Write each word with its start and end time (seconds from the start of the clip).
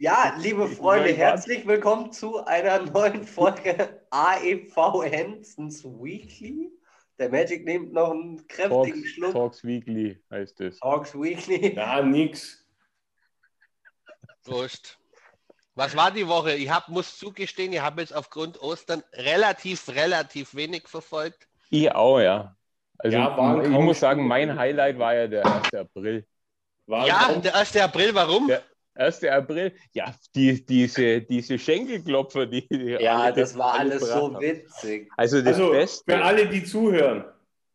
Ja, 0.00 0.36
liebe 0.38 0.68
Freunde, 0.68 1.12
herzlich 1.12 1.66
willkommen 1.66 2.12
zu 2.12 2.44
einer 2.46 2.78
neuen 2.82 3.24
Folge 3.24 4.00
AEV 4.10 4.76
Hansons 4.76 5.82
Weekly. 5.82 6.70
Der 7.18 7.28
Magic 7.30 7.64
nimmt 7.64 7.92
noch 7.92 8.12
einen 8.12 8.46
kräftigen 8.46 9.02
Talks, 9.02 9.08
Schluck. 9.08 9.32
Talks 9.32 9.64
Weekly 9.64 10.22
heißt 10.30 10.60
es. 10.60 10.78
Talks 10.78 11.16
Weekly. 11.16 11.74
Ja, 11.74 12.00
nix. 12.00 12.64
Prost. 14.44 15.00
Was 15.74 15.96
war 15.96 16.12
die 16.12 16.28
Woche? 16.28 16.52
Ich 16.52 16.70
hab, 16.70 16.88
muss 16.88 17.18
zugestehen, 17.18 17.72
ich 17.72 17.80
habe 17.80 18.00
jetzt 18.00 18.14
aufgrund 18.14 18.62
Ostern 18.62 19.02
relativ, 19.14 19.88
relativ 19.88 20.54
wenig 20.54 20.86
verfolgt. 20.86 21.48
Ich 21.70 21.90
auch, 21.90 22.20
ja. 22.20 22.56
Also 22.98 23.16
Ja, 23.16 23.62
ich 23.62 23.68
muss 23.68 23.98
sagen, 23.98 24.28
mein 24.28 24.56
Highlight 24.56 24.96
war 24.96 25.14
ja 25.16 25.26
der 25.26 25.44
1. 25.44 25.74
April. 25.74 26.24
War 26.86 27.04
ja, 27.04 27.32
der 27.32 27.56
1. 27.56 27.76
April, 27.78 28.14
warum? 28.14 28.48
Ja. 28.48 28.60
1. 28.98 29.24
April, 29.24 29.72
ja, 29.92 30.14
die, 30.34 30.64
diese, 30.66 31.22
diese 31.22 31.58
Schenkelklopfer, 31.58 32.46
die, 32.46 32.66
die 32.68 32.96
Ja, 33.00 33.18
alle- 33.20 33.34
das 33.34 33.56
war 33.56 33.74
alle 33.74 33.92
alles 33.92 34.08
so 34.08 34.34
haben. 34.34 34.40
witzig. 34.40 35.08
Also 35.16 35.38
das 35.40 35.54
also 35.58 35.70
Beste, 35.70 36.12
für 36.12 36.22
alle, 36.24 36.48
die 36.48 36.64
zuhören. 36.64 37.24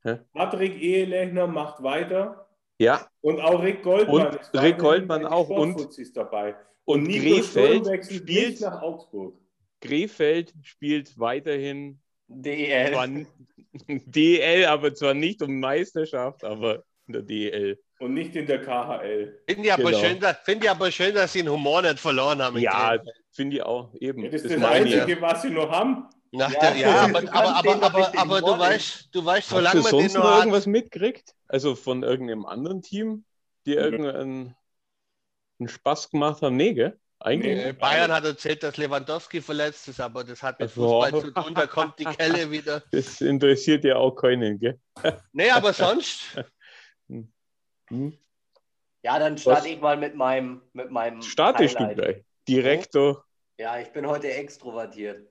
Hä? 0.03 0.17
Patrick 0.33 0.81
Ehelechner 0.81 1.47
macht 1.47 1.81
weiter 1.81 2.47
ja, 2.77 3.07
und 3.21 3.39
auch 3.39 3.63
Rick 3.63 3.83
Goldmann 3.83 4.27
Und 4.27 4.35
ist 4.35 4.53
Rick 4.61 4.77
Goldmann 4.79 5.25
auch 5.25 5.47
und- 5.49 5.87
dabei. 6.15 6.55
und 6.85 7.09
Sturm 7.13 7.85
wechselt 7.85 8.21
spielt, 8.23 8.59
nach 8.61 8.81
Augsburg. 8.81 9.35
Krefeld 9.79 10.53
spielt 10.63 11.17
weiterhin 11.17 11.99
DL. 12.27 12.93
n- 12.95 13.27
DL, 14.05 14.65
aber 14.65 14.93
zwar 14.93 15.13
nicht 15.13 15.41
um 15.41 15.59
Meisterschaft, 15.59 16.43
aber 16.43 16.83
in 17.15 17.27
der 17.27 17.51
DL. 17.51 17.79
Und 17.99 18.13
nicht 18.13 18.35
in 18.35 18.45
der 18.45 18.61
KHL. 18.61 19.39
Finde 19.47 19.63
ich, 19.67 19.73
aber 19.73 19.83
Genau. 19.91 19.97
schön, 19.99 20.19
dass- 20.19 20.37
finde 20.43 20.65
ich 20.65 20.71
aber 20.71 20.91
schön, 20.91 21.15
dass 21.15 21.31
sie 21.33 21.39
den 21.39 21.49
Humor 21.51 21.81
nicht 21.81 21.99
verloren 21.99 22.41
haben. 22.41 22.57
Ja, 22.57 22.97
finde 23.31 23.57
ich 23.57 23.63
auch 23.63 23.93
eben. 23.99 24.23
Ja, 24.23 24.29
das 24.31 24.41
ist 24.43 24.51
das 24.55 24.61
das. 24.61 24.71
Einzige, 24.71 25.21
was 25.21 25.41
sie 25.41 25.49
noch 25.51 25.69
haben. 25.71 26.05
Nach 26.31 26.51
Ja, 26.51 26.59
der, 26.59 26.75
ja, 26.77 27.07
du 27.07 27.15
aber, 27.31 27.33
aber, 27.33 27.55
aber, 27.55 27.83
aber, 27.85 28.09
den 28.09 28.19
aber 28.19 28.41
du 28.41 28.59
weißt, 28.59 29.09
du 29.13 29.23
weißt, 29.23 29.41
Hast 29.43 29.51
du 29.51 29.55
solange 29.57 29.81
man 29.81 29.91
den 29.91 29.99
sonst 30.01 30.13
noch 30.15 30.23
noch 30.23 30.37
irgendwas 30.39 30.65
mitgekriegt? 30.65 31.33
Also 31.47 31.75
von 31.75 32.01
irgendeinem 32.03 32.45
anderen 32.45 32.81
Team, 32.81 33.23
die 33.65 33.73
irgendeinen 33.73 34.55
einen 35.59 35.69
Spaß 35.69 36.09
gemacht 36.09 36.41
haben? 36.41 36.55
Nee, 36.57 36.73
gell? 36.73 36.99
Eigentlich. 37.19 37.55
Nee. 37.55 37.71
Bayern 37.71 38.11
hat 38.11 38.25
erzählt, 38.25 38.63
dass 38.63 38.75
Lewandowski 38.75 39.39
verletzt 39.41 39.87
ist, 39.87 40.01
aber 40.01 40.25
das 40.25 40.43
hat 40.43 40.59
mit. 40.59 40.71
Fußball 40.71 41.21
zu 41.21 41.31
tun, 41.31 41.53
da 41.55 41.67
kommt 41.67 41.97
die 41.99 42.03
Kelle 42.03 42.51
wieder. 42.51 42.83
Das 42.91 43.21
interessiert 43.21 43.85
ja 43.85 43.95
auch 43.95 44.11
keinen, 44.15 44.59
gell? 44.59 44.77
Nee, 45.31 45.49
aber 45.51 45.71
sonst, 45.71 46.21
Hm? 47.93 48.17
Ja, 49.03 49.19
dann 49.19 49.37
starte 49.37 49.67
ich 49.67 49.79
mal 49.79 49.97
mit 49.97 50.15
meinem, 50.15 50.61
mit 50.73 50.89
meinem 50.89 51.21
Startest 51.21 51.75
du 51.75 51.79
Highlight. 51.79 51.97
gleich. 51.97 52.23
Direkt 52.47 52.95
durch. 52.95 53.21
Ja, 53.57 53.77
ich 53.79 53.89
bin 53.91 54.07
heute 54.07 54.31
extrovertiert. 54.33 55.29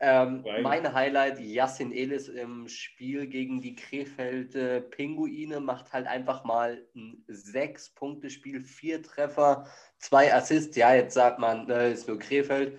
Ähm, 0.00 0.44
mein 0.62 0.92
Highlight, 0.92 1.40
Yassin 1.40 1.92
Elis 1.92 2.28
im 2.28 2.68
Spiel 2.68 3.26
gegen 3.26 3.60
die 3.60 3.74
Krefeld 3.74 4.90
Pinguine 4.90 5.60
macht 5.60 5.92
halt 5.92 6.06
einfach 6.06 6.44
mal 6.44 6.84
ein 6.94 7.24
Sechs-Punkte-Spiel, 7.28 8.60
vier 8.60 9.02
Treffer, 9.02 9.66
zwei 9.98 10.32
Assists. 10.34 10.76
Ja, 10.76 10.94
jetzt 10.94 11.14
sagt 11.14 11.38
man, 11.38 11.70
äh, 11.70 11.92
ist 11.92 12.06
nur 12.08 12.18
Krefeld. 12.18 12.78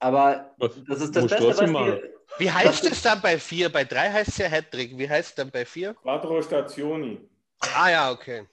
Aber 0.00 0.54
Was? 0.58 0.72
das 0.86 1.00
ist 1.02 1.16
das 1.16 1.26
Beste, 1.26 1.48
was 1.48 1.60
wir, 1.60 2.02
wie 2.38 2.50
heißt 2.50 2.84
es 2.84 3.02
dann 3.02 3.20
bei 3.20 3.38
vier? 3.38 3.70
Bei 3.70 3.84
drei 3.84 4.10
heißt 4.10 4.30
es 4.30 4.38
ja 4.38 4.48
Hattrick. 4.48 4.96
Wie 4.96 5.08
heißt 5.08 5.30
es 5.30 5.34
dann 5.34 5.50
bei 5.50 5.64
vier? 5.64 5.94
Quattro 5.94 6.42
Stazioni. 6.42 7.20
Ah 7.74 7.90
ja, 7.90 8.10
okay. 8.10 8.46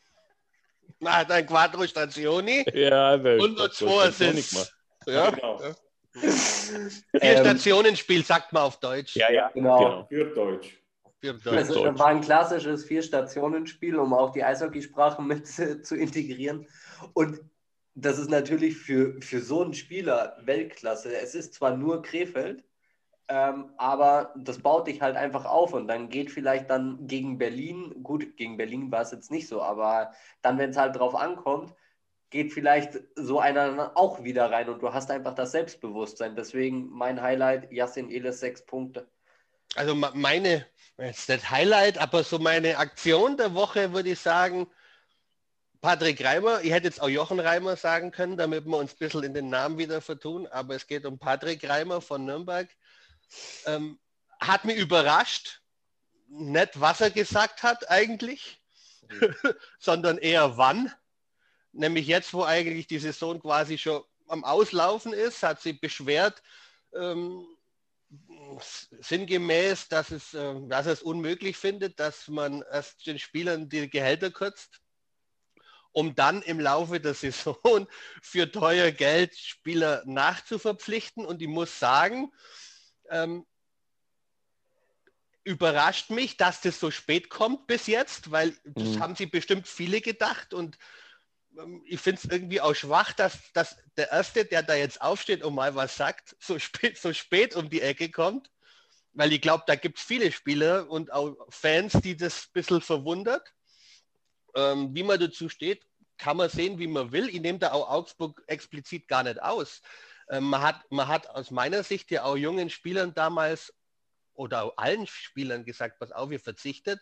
Na, 0.99 1.23
dann 1.23 1.45
Quattro 1.45 1.85
Stationi 1.85 2.65
Ja, 2.73 3.17
das 3.17 3.43
und 3.43 3.57
nur 3.57 3.71
zwei 3.71 4.07
machen. 4.09 4.67
Ja. 5.05 5.29
Genau. 5.31 5.61
Vier 6.17 7.01
Ähm, 7.21 7.37
Stationenspiel, 7.37 8.25
sagt 8.25 8.51
man 8.51 8.63
auf 8.63 8.79
Deutsch. 8.79 9.15
Ja, 9.15 9.31
ja, 9.31 9.49
Genau. 9.53 9.77
genau. 9.77 10.07
Für 10.09 10.33
Deutsch. 10.33 10.81
Deutsch. 11.21 11.47
Also, 11.47 11.83
das 11.85 11.99
war 11.99 12.07
ein 12.07 12.21
klassisches 12.21 12.85
Vier-Stationen-Spiel, 12.85 13.97
um 13.97 14.13
auch 14.13 14.31
die 14.31 14.43
Eishockeysprache 14.43 15.21
mit 15.21 15.47
äh, 15.59 15.81
zu 15.81 15.95
integrieren. 15.95 16.67
Und 17.13 17.41
das 17.95 18.19
ist 18.19 18.29
natürlich 18.29 18.77
für, 18.77 19.19
für 19.21 19.41
so 19.41 19.63
einen 19.63 19.73
Spieler 19.73 20.37
Weltklasse. 20.43 21.15
Es 21.17 21.35
ist 21.35 21.53
zwar 21.55 21.75
nur 21.75 22.01
Krefeld, 22.01 22.63
ähm, 23.29 23.71
aber 23.77 24.33
das 24.37 24.59
baut 24.59 24.87
dich 24.87 25.01
halt 25.01 25.17
einfach 25.17 25.45
auf 25.45 25.73
und 25.73 25.87
dann 25.87 26.09
geht 26.09 26.31
vielleicht 26.31 26.69
dann 26.69 27.07
gegen 27.07 27.37
Berlin, 27.37 28.03
gut, 28.03 28.37
gegen 28.37 28.57
Berlin 28.57 28.91
war 28.91 29.01
es 29.01 29.11
jetzt 29.11 29.31
nicht 29.31 29.47
so, 29.47 29.61
aber 29.61 30.13
dann, 30.41 30.57
wenn 30.57 30.69
es 30.69 30.77
halt 30.77 30.95
drauf 30.95 31.15
ankommt, 31.15 31.73
geht 32.29 32.53
vielleicht 32.53 32.99
so 33.15 33.39
einer 33.39 33.91
auch 33.95 34.23
wieder 34.23 34.51
rein 34.51 34.69
und 34.69 34.81
du 34.81 34.93
hast 34.93 35.11
einfach 35.11 35.33
das 35.33 35.51
Selbstbewusstsein. 35.51 36.35
Deswegen 36.35 36.89
mein 36.89 37.21
Highlight, 37.21 37.71
Yassin 37.71 38.09
Elis, 38.09 38.39
sechs 38.39 38.65
Punkte. 38.65 39.07
Also 39.75 39.95
meine, 39.95 40.65
jetzt 40.97 41.29
nicht 41.29 41.51
Highlight, 41.51 41.97
aber 41.97 42.23
so 42.23 42.39
meine 42.39 42.77
Aktion 42.77 43.37
der 43.37 43.53
Woche 43.53 43.93
würde 43.93 44.09
ich 44.09 44.19
sagen, 44.19 44.67
Patrick 45.81 46.23
Reimer, 46.23 46.61
ich 46.63 46.71
hätte 46.71 46.87
jetzt 46.87 47.01
auch 47.01 47.09
Jochen 47.09 47.39
Reimer 47.39 47.75
sagen 47.75 48.11
können, 48.11 48.35
damit 48.35 48.65
wir 48.65 48.77
uns 48.77 48.93
ein 48.93 48.97
bisschen 48.97 49.23
in 49.23 49.33
den 49.33 49.49
Namen 49.49 49.77
wieder 49.77 50.01
vertun, 50.01 50.47
aber 50.47 50.75
es 50.75 50.87
geht 50.87 51.05
um 51.05 51.19
Patrick 51.19 51.67
Reimer 51.69 52.01
von 52.01 52.25
Nürnberg. 52.25 52.67
Ähm, 53.65 53.99
hat 54.39 54.65
mich 54.65 54.77
überrascht, 54.77 55.61
nicht 56.27 56.79
was 56.79 57.01
er 57.01 57.09
gesagt 57.09 57.63
hat 57.63 57.89
eigentlich, 57.89 58.61
sondern 59.79 60.17
eher 60.17 60.57
wann. 60.57 60.93
Nämlich 61.71 62.07
jetzt, 62.07 62.33
wo 62.33 62.43
eigentlich 62.43 62.87
die 62.87 62.99
Saison 62.99 63.39
quasi 63.39 63.77
schon 63.77 64.03
am 64.27 64.43
Auslaufen 64.43 65.13
ist, 65.13 65.43
hat 65.43 65.61
sie 65.61 65.73
beschwert, 65.73 66.41
ähm, 66.93 67.45
sinngemäß, 68.99 69.89
dass 69.89 70.11
es, 70.11 70.33
äh, 70.33 70.55
dass 70.67 70.85
es 70.85 71.01
unmöglich 71.01 71.57
findet, 71.57 71.99
dass 71.99 72.27
man 72.27 72.63
erst 72.71 73.05
den 73.05 73.19
Spielern 73.19 73.69
die 73.69 73.89
Gehälter 73.89 74.31
kürzt, 74.31 74.81
um 75.91 76.15
dann 76.15 76.41
im 76.41 76.59
Laufe 76.59 76.99
der 76.99 77.13
Saison 77.13 77.87
für 78.21 78.51
teuer 78.51 78.91
Geld 78.91 79.35
Spieler 79.35 80.03
nachzuverpflichten. 80.05 81.25
Und 81.25 81.41
ich 81.41 81.47
muss 81.47 81.79
sagen, 81.79 82.31
ähm, 83.09 83.45
überrascht 85.43 86.09
mich, 86.09 86.37
dass 86.37 86.61
das 86.61 86.79
so 86.79 86.91
spät 86.91 87.29
kommt 87.29 87.67
bis 87.67 87.87
jetzt, 87.87 88.31
weil 88.31 88.55
das 88.65 88.97
Mhm. 88.97 88.99
haben 88.99 89.15
sie 89.15 89.25
bestimmt 89.27 89.67
viele 89.67 90.01
gedacht 90.01 90.53
und 90.53 90.77
ähm, 91.57 91.81
ich 91.85 91.99
finde 91.99 92.21
es 92.23 92.31
irgendwie 92.31 92.61
auch 92.61 92.73
schwach, 92.75 93.13
dass, 93.13 93.51
dass 93.53 93.77
der 93.95 94.11
Erste, 94.11 94.45
der 94.45 94.63
da 94.63 94.75
jetzt 94.75 95.01
aufsteht 95.01 95.43
und 95.43 95.55
mal 95.55 95.75
was 95.75 95.95
sagt, 95.95 96.35
so 96.39 96.59
spät, 96.59 96.97
so 96.97 97.13
spät 97.13 97.55
um 97.55 97.69
die 97.69 97.81
Ecke 97.81 98.11
kommt. 98.11 98.51
Weil 99.13 99.33
ich 99.33 99.41
glaube, 99.41 99.63
da 99.65 99.75
gibt 99.75 99.97
es 99.97 100.03
viele 100.03 100.31
Spieler 100.31 100.89
und 100.89 101.11
auch 101.11 101.35
Fans, 101.49 101.93
die 101.93 102.15
das 102.15 102.45
ein 102.45 102.53
bisschen 102.53 102.81
verwundert. 102.81 103.51
Ähm, 104.55 104.93
wie 104.93 105.03
man 105.03 105.19
dazu 105.19 105.49
steht, 105.49 105.87
kann 106.17 106.37
man 106.37 106.49
sehen, 106.49 106.77
wie 106.77 106.87
man 106.87 107.11
will. 107.11 107.29
Ich 107.29 107.41
nehme 107.41 107.57
da 107.57 107.71
auch 107.71 107.89
Augsburg 107.89 108.43
explizit 108.47 109.07
gar 109.07 109.23
nicht 109.23 109.41
aus. 109.41 109.81
Ähm, 110.29 110.45
man, 110.45 110.61
hat, 110.61 110.81
man 110.91 111.07
hat 111.07 111.29
aus 111.29 111.51
meiner 111.51 111.83
Sicht 111.83 112.11
ja 112.11 112.23
auch 112.23 112.35
jungen 112.35 112.69
Spielern 112.69 113.13
damals 113.13 113.73
oder 114.33 114.73
allen 114.77 115.07
Spielern 115.07 115.65
gesagt, 115.65 115.99
pass 115.99 116.11
auf, 116.11 116.31
ihr 116.31 116.39
verzichtet, 116.39 116.99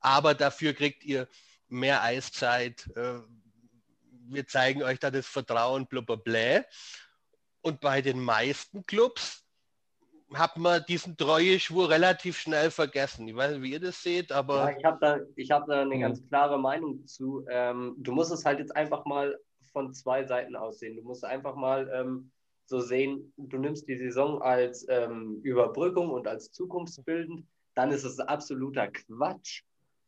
aber 0.00 0.34
dafür 0.34 0.74
kriegt 0.74 1.04
ihr 1.04 1.28
mehr 1.68 2.02
Eiszeit. 2.02 2.88
Äh, 2.96 3.20
wir 4.30 4.46
zeigen 4.46 4.82
euch 4.82 4.98
da 4.98 5.10
das 5.10 5.26
Vertrauen, 5.26 5.86
blubberblä. 5.86 6.64
Und 7.60 7.80
bei 7.80 8.02
den 8.02 8.20
meisten 8.20 8.86
Clubs 8.86 9.44
hat 10.34 10.56
man 10.58 10.84
diesen 10.86 11.16
Treueschwur 11.16 11.88
relativ 11.88 12.38
schnell 12.38 12.70
vergessen. 12.70 13.26
Ich 13.28 13.34
weiß 13.34 13.52
nicht, 13.52 13.62
wie 13.62 13.72
ihr 13.72 13.80
das 13.80 14.02
seht, 14.02 14.30
aber 14.30 14.70
Ja, 14.70 14.78
ich 14.78 14.84
habe 14.84 14.98
da, 15.00 15.54
hab 15.54 15.66
da 15.66 15.82
eine 15.82 15.98
ganz 15.98 16.26
klare 16.28 16.58
Meinung 16.58 17.06
zu. 17.06 17.46
Ähm, 17.50 17.94
du 17.98 18.12
musst 18.12 18.30
es 18.30 18.44
halt 18.44 18.58
jetzt 18.58 18.76
einfach 18.76 19.04
mal 19.06 19.38
von 19.72 19.92
zwei 19.94 20.24
Seiten 20.24 20.54
aussehen. 20.54 20.96
Du 20.96 21.02
musst 21.02 21.24
einfach 21.24 21.54
mal 21.54 21.90
ähm, 21.94 22.30
so 22.68 22.80
sehen, 22.80 23.32
du 23.36 23.58
nimmst 23.58 23.88
die 23.88 23.96
Saison 23.96 24.42
als 24.42 24.86
ähm, 24.88 25.40
Überbrückung 25.42 26.10
und 26.10 26.28
als 26.28 26.52
zukunftsbildend. 26.52 27.46
Dann 27.74 27.90
ist 27.90 28.04
es 28.04 28.18
absoluter 28.20 28.88
Quatsch, 28.88 29.62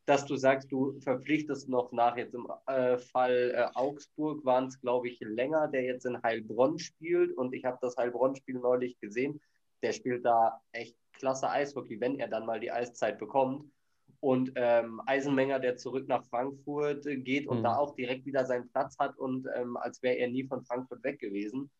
dass 0.05 0.25
du 0.25 0.35
sagst, 0.35 0.71
du 0.71 0.99
verpflichtest 0.99 1.69
noch 1.69 1.91
nach 1.91 2.17
jetzt 2.17 2.35
im 2.35 2.47
äh, 2.67 2.97
Fall 2.97 3.53
äh, 3.55 3.65
Augsburg 3.77 4.45
waren 4.45 4.67
es, 4.67 4.79
glaube 4.79 5.07
ich, 5.09 5.19
länger, 5.21 5.67
der 5.69 5.83
jetzt 5.83 6.05
in 6.05 6.21
Heilbronn 6.21 6.77
spielt. 6.79 7.35
Und 7.37 7.53
ich 7.53 7.65
habe 7.65 7.77
das 7.81 7.97
Heilbronn-Spiel 7.97 8.55
neulich 8.59 8.99
gesehen. 8.99 9.41
Der 9.81 9.93
spielt 9.93 10.25
da 10.25 10.61
echt 10.71 10.95
klasse 11.13 11.49
Eishockey, 11.49 11.99
wenn 11.99 12.19
er 12.19 12.27
dann 12.27 12.45
mal 12.45 12.59
die 12.59 12.71
Eiszeit 12.71 13.17
bekommt. 13.17 13.71
Und 14.19 14.51
ähm, 14.55 15.01
Eisenmenger, 15.07 15.59
der 15.59 15.77
zurück 15.77 16.07
nach 16.07 16.23
Frankfurt 16.25 17.07
äh, 17.07 17.17
geht 17.17 17.47
und 17.47 17.59
Mhm. 17.59 17.63
da 17.63 17.77
auch 17.77 17.95
direkt 17.95 18.25
wieder 18.25 18.45
seinen 18.45 18.69
Platz 18.69 18.97
hat 18.99 19.17
und 19.17 19.47
ähm, 19.55 19.77
als 19.77 20.03
wäre 20.03 20.17
er 20.17 20.27
nie 20.27 20.45
von 20.45 20.63
Frankfurt 20.63 21.03
weg 21.03 21.19
gewesen. 21.19 21.71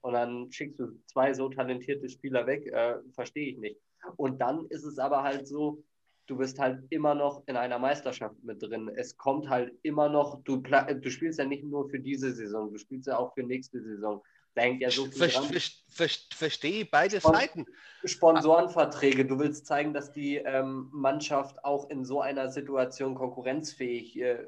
Und 0.00 0.12
dann 0.12 0.50
schickst 0.52 0.78
du 0.78 0.98
zwei 1.06 1.34
so 1.34 1.48
talentierte 1.48 2.08
Spieler 2.08 2.46
weg, 2.46 2.66
äh, 2.66 2.96
verstehe 3.12 3.50
ich 3.50 3.58
nicht. 3.58 3.80
Und 4.16 4.40
dann 4.40 4.66
ist 4.66 4.84
es 4.84 4.98
aber 4.98 5.22
halt 5.22 5.48
so, 5.48 5.82
du 6.26 6.36
bist 6.36 6.58
halt 6.58 6.84
immer 6.90 7.14
noch 7.14 7.42
in 7.46 7.56
einer 7.56 7.78
Meisterschaft 7.78 8.36
mit 8.44 8.62
drin. 8.62 8.90
Es 8.94 9.16
kommt 9.16 9.48
halt 9.48 9.72
immer 9.82 10.08
noch, 10.08 10.42
du, 10.44 10.56
du 10.58 11.10
spielst 11.10 11.38
ja 11.38 11.44
nicht 11.44 11.64
nur 11.64 11.88
für 11.88 11.98
diese 11.98 12.32
Saison, 12.32 12.70
du 12.70 12.78
spielst 12.78 13.08
ja 13.08 13.18
auch 13.18 13.34
für 13.34 13.42
nächste 13.42 13.82
Saison. 13.82 14.22
Da 14.54 14.62
hängt 14.62 14.80
ja 14.80 14.90
so 14.90 15.04
viel 15.04 15.12
Ver, 15.12 15.28
dran. 15.28 15.44
ver, 15.44 15.60
ver, 15.88 16.08
verstehe 16.34 16.84
beide 16.84 17.20
Spon- 17.20 17.34
Seiten. 17.34 17.66
Sponsorenverträge. 18.04 19.24
Du 19.24 19.38
willst 19.38 19.66
zeigen, 19.66 19.94
dass 19.94 20.12
die 20.12 20.36
ähm, 20.36 20.88
Mannschaft 20.92 21.64
auch 21.64 21.90
in 21.90 22.04
so 22.04 22.20
einer 22.20 22.48
Situation 22.50 23.14
konkurrenzfähig 23.14 24.18
äh, 24.20 24.46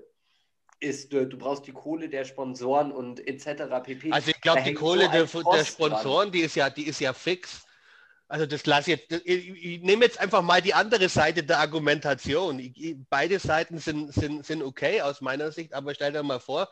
ist. 0.81 1.13
Du, 1.13 1.27
du 1.27 1.39
brauchst 1.39 1.67
die 1.67 1.73
Kohle 1.73 2.09
der 2.09 2.25
Sponsoren 2.25 2.93
und 2.93 3.27
etc. 3.27 3.65
pp. 3.83 4.13
Also 4.13 4.31
ich 4.31 4.41
glaube, 4.41 4.63
die 4.63 4.75
Kohle 4.75 5.05
so 5.05 5.11
der, 5.11 5.25
der 5.25 5.43
dran. 5.43 5.65
Sponsoren, 5.65 6.33
die 6.33 6.41
ist 6.41 6.57
ja, 6.57 6.71
die 6.71 6.87
ist 6.87 7.01
ja 7.01 7.13
fix. 7.13 7.67
Also 8.29 8.47
das 8.47 8.65
lasse 8.65 8.93
ich 8.93 9.01
jetzt, 9.01 9.27
ich, 9.27 9.49
ich 9.49 9.81
nehme 9.81 10.05
jetzt 10.05 10.21
einfach 10.21 10.43
mal 10.43 10.63
die 10.63 10.75
andere 10.75 11.09
Seite 11.09 11.43
der 11.43 11.59
Argumentation. 11.59 12.61
Ich, 12.61 12.97
beide 13.11 13.41
Seiten 13.41 13.79
sind, 13.79 14.15
sind, 14.15 14.47
sind 14.47 14.63
okay 14.63 15.03
aus 15.03 15.21
meiner 15.21 15.51
Sicht, 15.51 15.75
aber 15.75 15.95
stell 15.95 16.13
dir 16.13 16.23
mal 16.23 16.39
vor, 16.39 16.69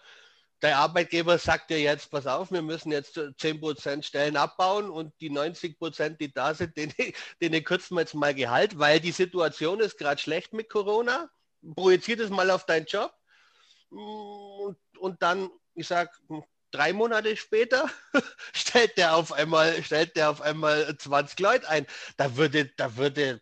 der 0.62 0.78
Arbeitgeber 0.78 1.38
sagt 1.38 1.70
dir 1.70 1.81
jetzt, 1.81 2.11
pass 2.11 2.26
auf, 2.26 2.50
wir 2.50 2.62
müssen 2.62 2.93
jetzt 2.93 3.16
10% 3.19 4.02
Stellen 4.02 4.37
abbauen 4.37 4.90
und 4.90 5.12
die 5.20 5.31
90%, 5.31 6.16
die 6.16 6.32
da 6.32 6.54
sind, 6.54 6.76
denen, 6.76 6.94
denen 7.40 7.64
kürzen 7.64 7.96
wir 7.96 8.02
jetzt 8.02 8.14
mal 8.14 8.34
Gehalt, 8.34 8.78
weil 8.78 9.00
die 9.00 9.12
Situation 9.12 9.81
ist 9.81 9.99
gerade 9.99 10.20
schlecht 10.20 10.52
mit 10.52 10.69
Corona. 10.70 11.28
Projizier 11.75 12.16
das 12.16 12.31
mal 12.31 12.50
auf 12.52 12.66
deinen 12.66 12.87
Job. 12.87 13.12
Und, 13.90 14.76
und 14.99 15.23
dann, 15.23 15.50
ich 15.75 15.87
sag, 15.87 16.11
drei 16.70 16.93
Monate 16.93 17.37
später 17.37 17.88
stellt 18.52 18.96
der 18.99 19.14
auf 19.17 19.32
einmal, 19.32 19.82
stellt 19.82 20.17
der 20.17 20.31
auf 20.31 20.40
einmal 20.40 20.96
20 20.96 21.38
Leute 21.40 21.69
ein. 21.69 21.87
Da 22.17 22.37
würde, 22.37 22.67
da 22.76 22.96
würde, 22.96 23.40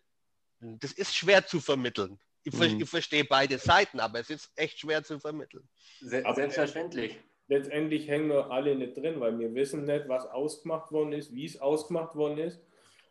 das 0.60 0.92
ist 0.92 1.14
schwer 1.14 1.46
zu 1.46 1.60
vermitteln. 1.60 2.18
Ich, 2.44 2.54
ver- 2.54 2.68
Mhm. 2.68 2.80
ich 2.82 2.88
verstehe 2.88 3.24
beide 3.24 3.58
Seiten, 3.58 3.98
aber 3.98 4.20
es 4.20 4.30
ist 4.30 4.52
echt 4.54 4.78
schwer 4.78 5.02
zu 5.02 5.18
vermitteln. 5.18 5.68
Se 6.00 6.24
Aber- 6.24 6.34
selbstverständlich. 6.36 7.18
Letztendlich 7.48 8.08
hängen 8.08 8.28
wir 8.28 8.50
alle 8.50 8.74
nicht 8.74 8.96
drin, 8.96 9.20
weil 9.20 9.38
wir 9.38 9.54
wissen 9.54 9.84
nicht, 9.84 10.08
was 10.08 10.26
ausgemacht 10.26 10.90
worden 10.90 11.12
ist, 11.12 11.32
wie 11.32 11.44
es 11.44 11.60
ausgemacht 11.60 12.16
worden 12.16 12.38
ist 12.38 12.60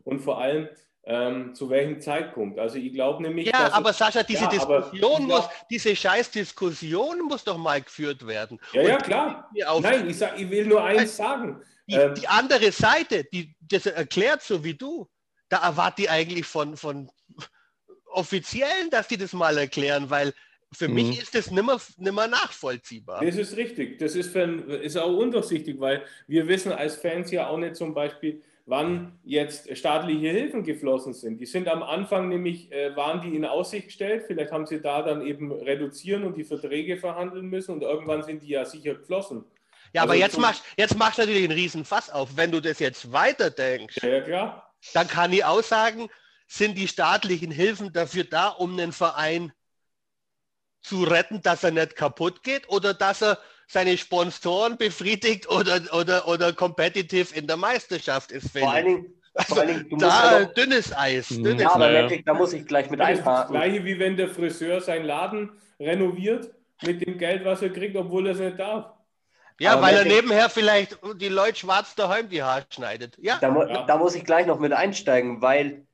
und 0.04 0.20
vor 0.20 0.40
allem 0.42 0.68
ähm, 1.06 1.54
zu 1.54 1.70
welchem 1.70 2.00
Zeitpunkt. 2.02 2.58
Also 2.60 2.78
ich 2.78 2.92
glaube 2.94 3.22
nämlich, 3.22 3.52
Ja, 3.52 3.66
dass 3.66 3.74
aber 3.74 3.92
es, 3.92 3.98
Sascha, 3.98 4.24
diese 4.24 4.44
Ja, 4.44 4.50
Diskussion 4.50 5.22
ich 5.22 5.28
muss, 5.28 5.50
diese 5.70 5.96
scheiß 5.96 6.32
Diskussion 6.32 7.22
muss 7.22 7.44
doch 7.44 7.58
mal 7.58 7.82
geführt 7.82 8.26
werden. 8.26 8.60
ja, 8.74 8.82
Und 8.82 8.90
ja 8.90 8.98
klar. 8.98 9.52
Nein, 9.82 10.10
ich, 10.10 10.18
sag, 10.18 10.40
ich 10.40 10.50
will 10.50 10.66
nur 10.66 10.84
eins 10.84 11.16
sagen. 11.16 11.62
Die, 11.88 11.94
Ähm, 11.96 12.16
die 12.16 12.28
andere 12.28 12.72
Seite, 12.72 13.24
die 13.26 13.56
das 13.62 13.86
erklärt 13.86 14.42
so 14.42 14.64
wie 14.64 14.74
du, 14.74 15.08
da 15.50 15.58
erwarte 15.68 16.04
ich 16.04 16.10
eigentlich 16.10 16.46
von, 16.46 16.76
von 16.76 17.12
Offiziellen, 18.08 18.90
dass 18.90 19.08
die 19.08 19.18
das 19.18 19.34
mal 19.34 19.58
erklären, 19.58 20.10
weil 20.10 20.34
für 20.74 20.88
Mhm. 20.88 20.96
mich 20.96 21.22
ist 21.22 21.36
das 21.36 21.52
nimmer, 21.52 21.80
nimmer 21.98 22.28
nachvollziehbar. 22.28 23.24
Das 23.24 23.36
ist 23.36 23.56
richtig. 23.56 24.00
Das 24.00 24.16
ist, 24.16 24.32
für, 24.32 24.44
ist 24.82 24.98
auch 24.98 25.16
undurchsichtig, 25.16 25.80
weil 25.80 26.04
wir 26.28 26.48
wissen 26.48 26.72
als 26.72 26.96
Fans 26.96 27.32
ja 27.32 27.48
auch 27.48 27.58
nicht 27.58 27.76
zum 27.76 27.94
Beispiel, 27.94 28.42
wann 28.66 29.20
jetzt 29.24 29.76
staatliche 29.78 30.30
Hilfen 30.30 30.64
geflossen 30.64 31.14
sind. 31.14 31.40
Die 31.40 31.46
sind 31.46 31.68
am 31.68 31.84
Anfang 31.84 32.30
nämlich, 32.30 32.72
äh, 32.72 32.96
waren 32.96 33.22
die 33.22 33.36
in 33.36 33.46
Aussicht 33.46 33.88
gestellt. 33.88 34.24
Vielleicht 34.26 34.52
haben 34.52 34.66
sie 34.66 34.82
da 34.82 35.04
dann 35.04 35.22
eben 35.26 35.52
reduzieren 35.52 36.24
und 36.24 36.36
die 36.36 36.44
Verträge 36.44 36.98
verhandeln 36.98 37.46
müssen 37.46 37.74
und 37.74 37.84
irgendwann 37.84 38.24
sind 38.24 38.42
die 38.42 38.50
ja 38.50 38.66
sicher 38.66 38.96
geflossen. 38.96 39.46
Ja, 39.94 40.02
aber 40.02 40.14
also 40.14 40.24
jetzt 40.24 40.40
machst, 40.40 40.64
jetzt 40.78 40.98
machst 40.98 41.18
du 41.20 41.22
natürlich 41.22 41.44
einen 41.44 41.58
riesen 41.58 41.86
Fass 41.86 42.10
auf. 42.10 42.36
Wenn 42.36 42.52
du 42.52 42.60
das 42.60 42.80
jetzt 42.80 43.12
weiterdenkst, 43.12 43.98
Ja, 44.02 44.10
ja 44.10 44.22
klar. 44.22 44.74
dann 44.94 45.08
kann 45.08 45.32
ich 45.32 45.46
auch 45.46 45.64
sagen, 45.64 46.10
sind 46.48 46.78
die 46.78 46.88
staatlichen 46.88 47.52
Hilfen 47.52 47.94
dafür 47.94 48.24
da, 48.24 48.50
um 48.50 48.76
den 48.78 48.92
Verein 48.92 49.54
zu 50.82 51.04
retten, 51.04 51.42
dass 51.42 51.64
er 51.64 51.72
nicht 51.72 51.96
kaputt 51.96 52.44
geht 52.44 52.68
oder 52.70 52.94
dass 52.94 53.22
er 53.22 53.40
seine 53.68 53.98
Sponsoren 53.98 54.78
befriedigt 54.78 55.50
oder, 55.50 55.82
oder, 55.94 56.28
oder 56.28 56.54
competitive 56.54 57.36
in 57.36 57.48
der 57.48 57.58
Meisterschaft 57.58 58.32
ist. 58.32 58.58
Vor 58.58 58.72
allen. 58.72 58.86
Dingen, 58.86 59.14
vor 59.48 59.60
allen 59.60 59.68
Dingen 59.70 59.90
du 59.90 59.96
musst 59.96 60.06
da 60.08 60.40
ja 60.40 60.46
noch, 60.46 60.54
dünnes 60.54 60.96
Eis. 60.96 61.30
Mhm. 61.32 61.44
Dünnes 61.44 61.62
ja, 61.64 61.72
aber 61.72 62.08
da 62.08 62.34
muss 62.34 62.54
ich 62.54 62.66
gleich 62.66 62.90
mit 62.90 63.00
Das 63.00 63.10
ist 63.12 63.20
das 63.20 63.28
einhaken. 63.28 63.54
gleiche, 63.56 63.86
wie 63.86 64.00
wenn 64.00 64.16
der 64.18 64.30
Friseur 64.30 64.82
seinen 64.82 65.06
Laden 65.06 65.52
renoviert 65.80 66.52
mit 66.84 67.06
dem 67.06 67.18
Geld, 67.18 67.44
was 67.46 67.62
er 67.62 67.70
kriegt, 67.72 67.96
obwohl 67.96 68.28
er 68.28 68.34
es 68.34 68.40
nicht 68.40 68.60
darf. 68.60 68.92
Ja, 69.60 69.74
Aber 69.74 69.84
weil 69.84 69.96
er 69.96 70.06
nebenher 70.06 70.50
vielleicht 70.50 70.98
die 71.16 71.30
Leute 71.30 71.56
schwarz 71.60 71.96
daheim 71.96 72.28
die 72.30 72.44
Haare 72.44 72.66
schneidet. 72.70 73.18
Ja, 73.18 73.38
Da, 73.40 73.50
mu 73.50 73.64
Ja. 73.64 73.86
da 73.86 73.98
muss 73.98 74.14
ich 74.16 74.26
gleich 74.26 74.46
noch 74.46 74.60
mit 74.60 74.74
einsteigen, 74.74 75.42
weil 75.42 75.86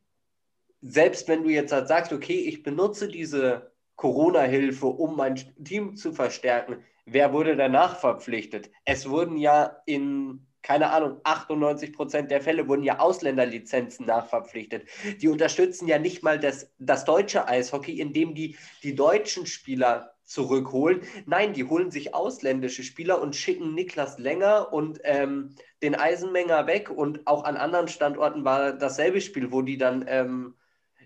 selbst 0.81 1.27
wenn 1.27 1.43
du 1.43 1.49
jetzt 1.49 1.71
halt 1.71 1.87
sagst, 1.87 2.11
okay, 2.11 2.39
ich 2.47 2.63
benutze 2.63 3.07
diese 3.07 3.71
Corona-Hilfe, 3.97 4.87
um 4.87 5.15
mein 5.15 5.35
Team 5.63 5.95
zu 5.95 6.11
verstärken, 6.11 6.83
wer 7.05 7.33
wurde 7.33 7.55
danach 7.55 7.99
verpflichtet? 7.99 8.71
Es 8.85 9.09
wurden 9.09 9.37
ja 9.37 9.77
in, 9.85 10.47
keine 10.61 10.91
Ahnung, 10.91 11.19
98 11.23 11.93
Prozent 11.93 12.31
der 12.31 12.41
Fälle 12.41 12.67
wurden 12.67 12.83
ja 12.83 12.99
Ausländerlizenzen 12.99 14.05
nachverpflichtet. 14.05 14.87
Die 15.21 15.27
unterstützen 15.27 15.87
ja 15.87 15.99
nicht 15.99 16.23
mal 16.23 16.39
das, 16.39 16.71
das 16.79 17.05
deutsche 17.05 17.47
Eishockey, 17.47 17.99
indem 17.99 18.35
die 18.35 18.57
die 18.83 18.95
deutschen 18.95 19.45
Spieler 19.45 20.13
zurückholen. 20.31 21.01
Nein, 21.25 21.53
die 21.53 21.65
holen 21.65 21.91
sich 21.91 22.15
ausländische 22.15 22.83
Spieler 22.83 23.21
und 23.21 23.35
schicken 23.35 23.73
Niklas 23.73 24.17
Länger 24.17 24.71
und 24.71 24.99
ähm, 25.03 25.55
den 25.83 25.93
Eisenmenger 25.93 26.67
weg. 26.67 26.89
Und 26.89 27.27
auch 27.27 27.43
an 27.43 27.57
anderen 27.57 27.89
Standorten 27.89 28.45
war 28.45 28.71
dasselbe 28.71 29.19
Spiel, 29.19 29.51
wo 29.51 29.61
die 29.61 29.77
dann 29.77 30.05
ähm, 30.07 30.55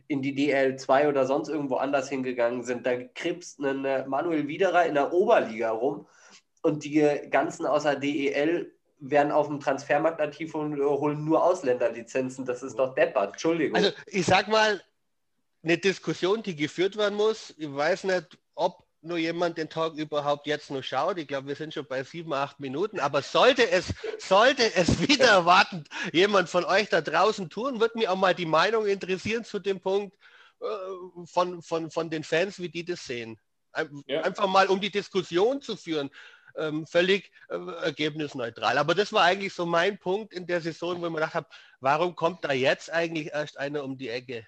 in 0.07 0.21
die 0.21 0.35
DL2 0.35 1.09
oder 1.09 1.25
sonst 1.25 1.49
irgendwo 1.49 1.75
anders 1.75 2.09
hingegangen 2.09 2.63
sind. 2.63 2.85
Da 2.85 2.95
krebst 2.95 3.59
ein 3.59 3.85
äh, 3.85 4.05
Manuel 4.07 4.47
Widerer 4.47 4.85
in 4.85 4.95
der 4.95 5.13
Oberliga 5.13 5.71
rum 5.71 6.07
und 6.61 6.83
die 6.83 7.01
ganzen 7.29 7.65
außer 7.65 7.95
DEL 7.95 8.71
werden 8.99 9.31
auf 9.31 9.47
dem 9.47 9.59
Transfermarkt 9.59 10.21
aktiv 10.21 10.55
und 10.55 10.79
äh, 10.79 10.83
holen 10.83 11.25
nur 11.25 11.43
Ausländerlizenzen. 11.43 12.45
Das 12.45 12.63
ist 12.63 12.77
doch 12.77 12.95
deppert. 12.95 13.33
Entschuldigung. 13.33 13.75
also 13.75 13.91
ich 14.07 14.25
sag 14.25 14.47
mal, 14.47 14.81
eine 15.63 15.77
Diskussion, 15.77 16.43
die 16.43 16.55
geführt 16.55 16.95
werden 16.97 17.15
muss. 17.15 17.53
Ich 17.57 17.73
weiß 17.73 18.05
nicht, 18.05 18.37
ob 18.53 18.84
nur 19.05 19.17
jemand 19.17 19.57
den 19.57 19.69
Talk 19.69 19.95
überhaupt 19.95 20.47
jetzt 20.47 20.71
noch 20.71 20.83
schaut. 20.83 21.17
Ich 21.17 21.27
glaube, 21.27 21.47
wir 21.47 21.55
sind 21.55 21.73
schon 21.73 21.85
bei 21.85 22.03
sieben, 22.03 22.33
acht 22.33 22.59
Minuten. 22.59 22.99
Aber 22.99 23.21
sollte 23.21 23.69
es, 23.69 23.93
sollte 24.19 24.73
es 24.75 24.99
wieder 25.07 25.27
erwartend 25.27 25.87
jemand 26.11 26.49
von 26.49 26.65
euch 26.65 26.89
da 26.89 27.01
draußen 27.01 27.49
tun, 27.49 27.79
wird 27.79 27.95
mir 27.95 28.11
auch 28.11 28.17
mal 28.17 28.35
die 28.35 28.45
Meinung 28.45 28.85
interessieren 28.85 29.43
zu 29.43 29.59
dem 29.59 29.79
Punkt 29.79 30.15
äh, 30.61 30.65
von, 31.25 31.61
von, 31.61 31.91
von 31.91 32.09
den 32.09 32.23
Fans, 32.23 32.59
wie 32.59 32.69
die 32.69 32.85
das 32.85 33.05
sehen. 33.05 33.39
Einfach 34.23 34.47
mal, 34.47 34.67
um 34.67 34.79
die 34.79 34.91
Diskussion 34.91 35.61
zu 35.61 35.75
führen. 35.75 36.09
Ähm, 36.57 36.87
völlig 36.87 37.31
äh, 37.49 37.57
ergebnisneutral. 37.83 38.77
Aber 38.77 38.95
das 38.95 39.11
war 39.11 39.23
eigentlich 39.23 39.53
so 39.53 39.65
mein 39.65 39.99
Punkt 39.99 40.31
in 40.31 40.47
der 40.47 40.61
Saison, 40.61 41.01
wo 41.01 41.05
ich 41.05 41.11
mir 41.11 41.17
gedacht 41.17 41.33
habe, 41.33 41.49
warum 41.81 42.15
kommt 42.15 42.45
da 42.45 42.53
jetzt 42.53 42.89
eigentlich 42.89 43.33
erst 43.33 43.57
einer 43.57 43.83
um 43.83 43.97
die 43.97 44.07
Ecke? 44.07 44.47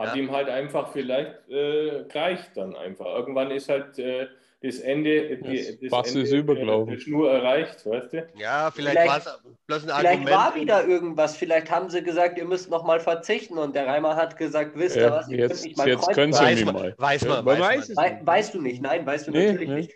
Hat 0.00 0.16
Ja. 0.16 0.22
ihm 0.22 0.32
halt 0.32 0.48
einfach 0.48 0.90
vielleicht 0.92 1.48
äh, 1.50 2.04
gereicht 2.08 2.50
dann 2.54 2.74
einfach. 2.74 3.06
Irgendwann 3.06 3.50
ist 3.50 3.68
halt 3.68 3.98
äh, 3.98 4.26
das 4.62 4.78
Ende, 4.80 5.10
äh, 5.10 5.36
Das 5.40 5.78
die, 5.78 5.88
Fass 5.88 6.08
Ende 6.08 6.20
ist 6.22 6.32
übergelaufen. 6.32 6.92
der 6.94 7.00
Schnur 7.00 7.30
erreicht, 7.32 7.84
weißt 7.86 8.12
du? 8.12 8.26
Ja, 8.36 8.70
vielleicht, 8.74 8.98
Vielleicht- 8.98 9.08
war 9.08 9.18
es 9.18 9.40
bloß 9.66 9.82
ein 9.84 9.88
Vielleicht 10.00 10.06
Argument. 10.06 10.30
war 10.30 10.54
wieder 10.54 10.86
irgendwas. 10.86 11.36
Vielleicht 11.36 11.70
haben 11.70 11.88
sie 11.90 12.02
gesagt, 12.02 12.36
ihr 12.38 12.44
müsst 12.44 12.70
noch 12.70 12.84
mal 12.84 13.00
verzichten. 13.00 13.56
Und 13.58 13.74
der 13.76 13.86
Reimer 13.86 14.16
hat 14.16 14.36
gesagt, 14.36 14.72
wisst 14.74 14.96
ihr 14.96 15.02
Ja, 15.02 15.10
was, 15.12 15.28
ihr 15.28 15.38
jetzt- 15.38 15.62
könnt 15.64 15.76
mal 15.78 15.88
jetzt 15.88 16.12
können 16.12 16.32
sie 16.32 16.42
weiß 16.44 16.54
nicht 16.64 16.72
mal. 16.72 16.94
weiß 16.98 17.24
man, 17.26 17.44
weiß 17.46 17.58
weiß 17.60 17.76
man. 17.76 17.80
es 17.90 17.96
Wei 17.96 18.20
weißt 18.24 18.54
du 18.54 18.60
nicht, 18.62 18.82
nein, 18.82 19.06
weißt 19.06 19.28
du 19.28 19.30
Nee, 19.32 19.46
natürlich 19.52 19.68
nee. 19.68 19.74
nicht. 19.76 19.92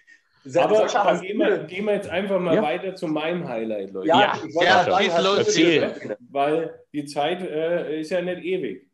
Aber 0.58 0.76
Sascha, 0.76 1.04
dann 1.04 1.20
gehen 1.23 1.38
wir, 1.38 1.58
gehen 1.64 1.87
wir 1.87 1.94
jetzt 1.94 2.08
einfach 2.11 2.38
mal 2.38 2.54
Ja. 2.54 2.62
weiter 2.62 2.94
zu 2.94 3.06
meinem 3.06 3.49
Highlight, 3.49 3.92
Leute. 3.92 4.08
Ja, 4.08 4.20
Ja, 4.20 4.32
ich 4.46 4.54
ja, 4.54 4.99
schieß 4.99 5.25
los, 5.25 5.37
das 5.38 5.46
erzähl. 5.49 6.16
weil 6.30 6.75
die 6.92 7.06
Zeit 7.06 7.40
äh, 7.42 8.00
ist 8.00 8.11
ja 8.11 8.20
nicht 8.20 8.44
ewig. 8.44 8.87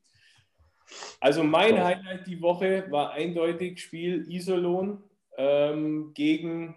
Also 1.21 1.43
mein 1.45 1.77
Doch. 1.77 1.85
Highlight 1.85 2.27
die 2.27 2.41
Woche 2.41 2.87
war 2.91 3.13
eindeutig 3.13 3.81
Spiel 3.83 4.27
Iserlohn 4.31 5.03
ähm, 5.37 6.13
gegen 6.15 6.77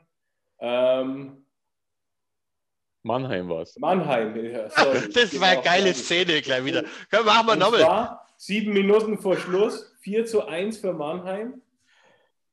ähm, 0.60 1.46
Mannheim 3.06 3.50
war 3.50 3.62
es. 3.64 3.78
Mannheim. 3.78 4.34
Ja, 4.46 4.70
sorry. 4.70 5.00
Das 5.14 5.38
war 5.40 5.48
eine 5.50 5.62
Genau, 5.62 5.64
geile 5.64 5.94
sorry. 5.94 6.04
Szene 6.26 6.42
gleich 6.42 6.64
wieder. 6.66 6.84
Können 7.10 7.26
wir 7.26 7.34
machen 7.34 7.48
wir 7.48 7.56
nochmal. 7.58 8.18
sieben 8.38 8.72
Minuten 8.74 9.18
vor 9.18 9.36
Schluss, 9.38 9.94
4 10.02 10.26
zu 10.26 10.46
1 10.48 10.78
für 10.78 10.94
Mannheim. 10.94 11.62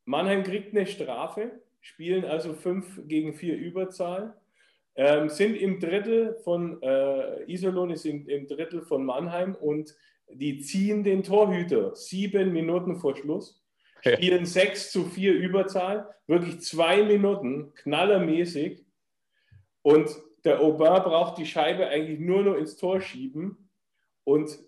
Mannheim 0.04 0.42
kriegt 0.42 0.74
eine 0.74 0.86
Strafe, 0.86 1.52
spielen 1.80 2.24
also 2.24 2.52
5 2.54 3.02
gegen 3.06 3.34
4 3.34 3.56
Überzahl, 3.56 4.34
ähm, 4.96 5.28
sind 5.28 5.54
im 5.54 5.78
Drittel 5.78 6.34
von 6.42 6.82
äh, 6.82 7.44
Iserlohn, 7.50 7.90
ist 7.90 8.04
im, 8.04 8.28
im 8.28 8.48
Drittel 8.48 8.82
von 8.82 9.04
Mannheim 9.04 9.54
und 9.54 9.94
die 10.34 10.60
ziehen 10.60 11.04
den 11.04 11.22
Torhüter 11.22 11.94
sieben 11.94 12.52
Minuten 12.52 12.96
vor 12.96 13.16
Schluss, 13.16 13.62
Ja. 14.04 14.16
spielen 14.16 14.46
6 14.46 14.92
zu 14.92 15.04
4 15.04 15.34
Überzahl, 15.34 16.08
wirklich 16.26 16.60
zwei 16.60 17.02
Minuten, 17.02 17.72
knallermäßig. 17.74 18.84
Und 19.82 20.10
der 20.44 20.60
Aubin 20.60 21.02
braucht 21.02 21.38
die 21.38 21.46
Scheibe 21.46 21.86
eigentlich 21.88 22.18
nur 22.20 22.42
noch 22.42 22.54
ins 22.54 22.76
Tor 22.76 23.00
schieben 23.00 23.70
und 24.24 24.58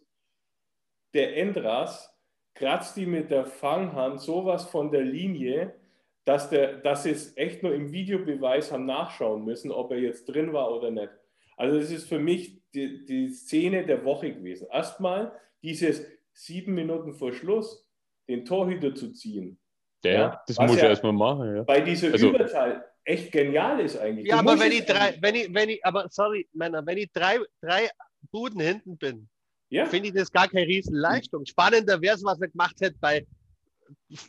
der 1.15 1.37
Endras 1.37 2.15
kratzt 2.55 2.97
die 2.97 3.07
mit 3.07 3.31
der 3.31 3.47
Fanghand 3.47 4.21
sowas 4.21 4.65
von 4.67 4.91
der 4.91 5.03
Linie, 5.03 5.75
dass, 6.25 6.51
der, 6.51 6.79
dass 6.79 7.03
sie 7.03 7.11
es 7.11 7.37
echt 7.37 7.63
nur 7.63 7.75
im 7.75 7.91
Videobeweis 7.93 8.71
haben 8.73 8.87
nachschauen 8.87 9.45
müssen, 9.45 9.71
ob 9.71 9.91
er 9.93 9.99
jetzt 9.99 10.27
drin 10.27 10.53
war 10.53 10.73
oder 10.75 10.91
nicht. 10.91 11.11
Also 11.57 11.79
das 11.79 11.91
ist 11.91 12.09
für 12.09 12.19
mich 12.19 12.62
die, 12.75 13.05
die 13.05 13.29
Szene 13.29 13.85
der 13.87 14.05
Woche 14.05 14.33
gewesen. 14.33 14.67
Erstmal 14.71 15.33
dieses 15.63 16.05
sieben 16.33 16.75
Minuten 16.75 17.13
vor 17.15 17.33
Schluss, 17.33 17.87
den 18.29 18.45
Torhüter 18.45 18.95
zu 18.95 19.13
ziehen. 19.13 19.59
Der, 20.05 20.13
Ja, 20.13 20.43
das 20.47 20.57
was 20.59 20.67
muss 20.67 20.77
ich 20.77 20.83
ja- 20.83 20.89
erstmal 20.89 21.13
machen, 21.13 21.57
ja. 21.57 21.63
Bei 21.63 21.81
dieser 21.81 22.13
Also- 22.13 22.31
Überzahl 22.31 22.85
echt 23.05 23.31
genial 23.33 23.81
ist 23.81 23.97
eigentlich. 23.99 24.27
Ja, 24.27 24.43
Du 24.43 24.49
aber 24.49 24.61
wenn 24.61 24.73
ich 24.73 24.85
drei, 24.85 25.17
wenn 25.21 25.35
ich, 25.35 25.53
wenn 25.53 25.69
ich, 25.69 25.85
aber 25.85 26.07
sorry, 26.11 26.49
Männer, 26.53 26.85
wenn 26.87 26.99
ich 26.99 27.11
drei, 27.13 27.39
drei 27.61 27.89
Buden 28.31 28.61
hinten 28.61 28.97
bin, 28.97 29.29
ja, 29.71 29.87
finde 29.87 30.09
ich 30.09 30.15
das 30.15 30.31
gar 30.31 30.49
keine 30.49 30.67
Riesenleistung. 30.67 31.45
Spannender 31.47 32.01
wäre 32.01 32.15
es, 32.17 32.25
was 32.25 32.41
er 32.41 32.49
gemacht 32.49 32.77
hätte 32.81 32.97
bei 33.01 33.27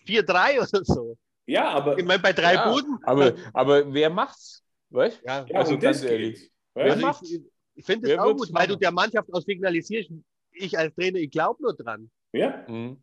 4-3 0.06 0.58
oder 0.74 0.84
so. 0.86 1.18
ja, 1.46 1.70
aber 1.70 1.98
Ich 1.98 2.06
meine, 2.06 2.22
bei 2.22 2.34
drei 2.34 2.54
Ja, 2.56 2.72
Buden. 2.72 2.98
Aber, 3.04 3.34
aber 3.54 3.94
wer 3.94 4.10
macht's? 4.10 4.64
Weißt 4.90 5.22
ja, 5.26 5.46
also 5.54 5.74
um 5.76 5.80
ganz 5.80 6.04
ehrlich. 6.04 6.52
Wer 6.76 6.86
also 6.94 7.06
macht's? 7.06 7.32
ich, 7.32 7.42
ich 7.76 7.86
finde 7.86 8.12
es 8.14 8.20
auch 8.20 8.36
gut, 8.36 8.50
weil 8.54 8.68
du 8.68 8.76
der 8.76 8.92
Mannschaft 8.92 9.34
auch 9.34 9.42
signalisierst, 9.42 10.10
ich 10.52 10.78
als 10.78 10.94
Trainer, 10.96 11.20
ich 11.20 11.32
glaube 11.32 11.62
nur 11.64 11.74
dran. 11.76 12.10
ja, 12.34 12.64
Mhm. 12.68 12.98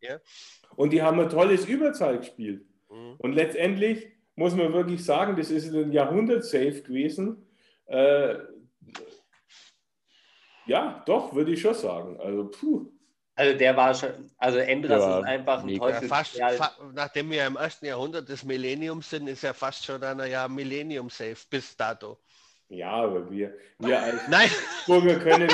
und 0.76 0.92
die 0.92 1.02
haben 1.02 1.18
ein 1.20 1.28
tolles 1.28 1.64
Überzahl 1.66 2.18
gespielt. 2.18 2.64
Mhm. 2.88 3.14
Und 3.18 3.32
letztendlich 3.32 4.08
muss 4.36 4.54
man 4.54 4.72
wirklich 4.72 5.04
sagen, 5.04 5.36
das 5.36 5.50
ist 5.50 5.72
ein 5.74 5.92
Jahrhundert-Safe 5.92 6.82
gewesen. 6.82 7.46
Äh, 7.86 8.36
ja, 10.66 11.02
doch, 11.06 11.34
würde 11.34 11.52
ich 11.52 11.60
schon 11.60 11.74
sagen. 11.74 12.18
Also, 12.20 12.48
puh. 12.50 12.92
Also 13.34 13.56
der 13.56 13.76
war 13.76 13.94
schon, 13.94 14.30
also 14.36 14.58
Endras 14.58 15.00
Ja, 15.00 15.18
ist 15.20 15.24
einfach 15.24 15.62
ein. 15.62 15.68
Ja, 15.70 15.92
fast, 16.02 16.36
Teufelskerl. 16.36 16.56
fa 16.56 16.72
nachdem 16.94 17.30
wir 17.30 17.46
im 17.46 17.56
ersten 17.56 17.86
Jahrhundert 17.86 18.28
des 18.28 18.44
Millenniums 18.44 19.08
sind, 19.08 19.28
ist 19.28 19.42
ja 19.42 19.54
fast 19.54 19.84
schon 19.84 20.02
einer 20.02 20.26
ja 20.26 20.46
Millennium-Safe 20.46 21.36
bis 21.48 21.74
dato. 21.76 22.18
Ja, 22.70 22.92
aber 22.92 23.28
wir, 23.30 23.52
wir 23.78 24.00
als 24.02 24.28
Nein, 24.28 24.48
Burger 24.86 25.18
können 25.18 25.48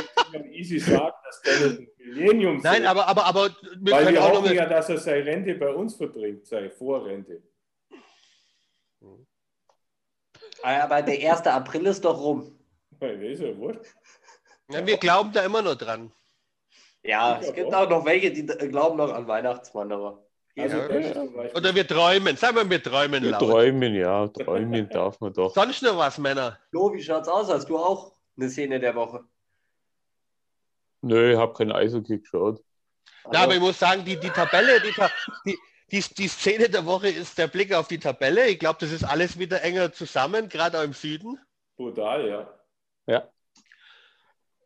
easy 0.52 0.78
sagen, 0.78 1.14
dass 1.24 1.40
der 1.42 1.70
ein 1.70 1.88
Millennium 1.98 2.60
nein, 2.62 2.84
aber, 2.86 3.08
aber, 3.08 3.24
aber 3.24 3.56
wir 3.80 3.92
Weil 3.92 4.04
können 4.04 4.16
wir 4.16 4.22
auch 4.24 4.42
hoffen 4.42 4.54
ja, 4.54 4.66
dass 4.66 4.90
er 4.90 4.98
seine 4.98 5.24
Rente 5.24 5.54
bei 5.54 5.70
uns 5.70 5.94
verbringt, 5.96 6.46
seine 6.46 6.70
Vorrente. 6.70 7.42
Aber 10.62 11.02
der 11.02 11.32
1. 11.32 11.46
April 11.46 11.86
ist 11.86 12.04
doch 12.04 12.18
rum. 12.18 12.58
Ja, 13.00 13.08
Das 13.08 13.20
ist 13.22 13.40
ja 13.40 13.56
wurscht. 13.56 13.80
ja, 14.70 14.86
wir 14.86 14.96
glauben 14.96 15.32
da 15.32 15.44
immer 15.44 15.62
noch 15.62 15.76
dran. 15.76 16.12
Ja, 17.02 17.38
Ich 17.40 17.48
es 17.48 17.54
gibt 17.54 17.68
glaub 17.68 17.86
auch 17.86 17.90
noch 17.90 18.04
welche, 18.04 18.30
die 18.32 18.44
glauben 18.44 18.96
noch 18.96 19.12
an 19.12 19.26
Weihnachtsmann, 19.26 19.92
aber. 19.92 20.25
Also 20.58 20.76
Ja, 20.76 21.54
Oder 21.54 21.74
wir 21.74 21.86
träumen. 21.86 22.36
Sagen 22.36 22.56
wir, 22.56 22.70
wir 22.70 22.82
träumen 22.82 23.22
Ja, 23.24 23.30
laut. 23.30 23.40
träumen, 23.50 23.94
ja, 23.94 24.26
träumen 24.28 24.88
darf 24.88 25.20
man 25.20 25.32
doch. 25.32 25.54
Sonst 25.54 25.82
noch 25.82 25.98
was, 25.98 26.18
Männer? 26.18 26.58
Flo, 26.70 26.92
wie 26.92 27.02
schaut's 27.02 27.28
aus? 27.28 27.48
Hast 27.50 27.68
du 27.68 27.76
auch 27.78 28.12
eine 28.36 28.48
Szene 28.48 28.80
der 28.80 28.94
Woche? 28.94 29.24
Nö, 31.02 31.32
ich 31.32 31.38
habe 31.38 31.52
kein 31.52 31.72
Eishockey 31.72 32.18
geschaut. 32.20 32.62
Ja, 33.32 33.42
aber 33.42 33.54
ich 33.54 33.60
muss 33.60 33.78
sagen, 33.78 34.04
die, 34.04 34.16
die 34.18 34.30
Tabelle, 34.30 34.80
die, 34.80 34.94
die, 35.44 35.58
die, 35.90 36.14
die 36.14 36.28
Szene 36.28 36.68
der 36.68 36.86
Woche 36.86 37.08
ist 37.08 37.36
der 37.38 37.48
Blick 37.48 37.74
auf 37.74 37.88
die 37.88 37.98
Tabelle. 37.98 38.46
Ich 38.46 38.58
glaube, 38.58 38.78
das 38.80 38.92
ist 38.92 39.04
alles 39.04 39.38
wieder 39.38 39.62
enger 39.62 39.92
zusammen, 39.92 40.48
gerade 40.48 40.78
auch 40.78 40.84
im 40.84 40.92
Süden. 40.92 41.38
Brutal, 41.76 42.28
ja. 42.28 42.60
Ja, 43.06 43.28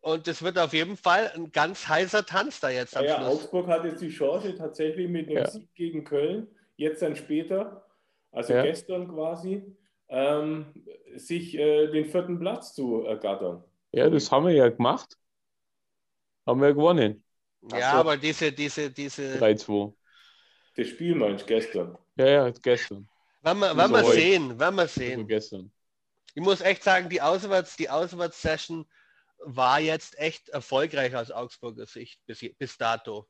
Und 0.02 0.26
es 0.28 0.42
wird 0.42 0.58
auf 0.58 0.72
jeden 0.72 0.96
Fall 0.96 1.30
ein 1.34 1.52
ganz 1.52 1.86
heißer 1.86 2.24
Tanz 2.24 2.60
da 2.60 2.70
jetzt 2.70 2.96
am 2.96 3.04
Ja, 3.04 3.16
Schluss. 3.18 3.42
Augsburg 3.42 3.66
hat 3.68 3.84
jetzt 3.84 4.00
die 4.00 4.08
Chance 4.08 4.54
tatsächlich 4.56 5.08
mit 5.08 5.28
einem 5.28 5.38
Ja. 5.38 5.46
Sieg 5.50 5.74
gegen 5.74 6.04
Köln, 6.04 6.48
jetzt 6.76 7.02
dann 7.02 7.16
später, 7.16 7.86
also 8.32 8.54
Ja. 8.54 8.62
gestern 8.62 9.08
quasi, 9.08 9.62
ähm, 10.08 10.72
sich 11.16 11.54
äh, 11.56 11.88
den 11.88 12.06
vierten 12.06 12.38
Platz 12.38 12.74
zu 12.74 13.02
ergattern. 13.04 13.62
ja, 13.92 14.08
das 14.08 14.30
haben 14.32 14.46
wir 14.46 14.54
ja 14.54 14.68
gemacht. 14.68 15.16
Haben 16.46 16.62
wir 16.62 16.72
gewonnen. 16.72 17.22
Ja, 17.72 17.92
so. 17.92 17.96
aber 17.98 18.16
diese, 18.16 18.50
diese, 18.52 18.90
diese, 18.90 19.38
3-2. 19.38 19.94
Das 20.76 20.88
Spiel 20.88 21.14
meinst 21.14 21.42
du 21.44 21.46
gestern. 21.48 21.98
Ja, 22.16 22.26
ja, 22.26 22.50
gestern. 22.50 23.06
werden 23.42 23.58
wir, 23.60 23.74
wir 23.74 23.82
Also 23.82 23.96
heute. 23.96 24.12
sehen, 24.12 24.58
werden 24.58 24.74
wir 24.76 24.82
Also 24.82 25.00
sehen. 25.00 25.26
gestern. 25.28 25.70
Ich 26.34 26.42
muss 26.42 26.60
echt 26.60 26.82
sagen, 26.82 27.08
die 27.08 27.20
Auswärts, 27.20 27.76
die 27.76 27.90
Auswärtssession 27.90 28.86
war 29.42 29.80
jetzt 29.80 30.18
echt 30.18 30.48
erfolgreich 30.50 31.14
aus 31.16 31.30
Augsburger 31.30 31.86
Sicht 31.86 32.20
bis, 32.26 32.44
bis 32.58 32.76
dato. 32.76 33.28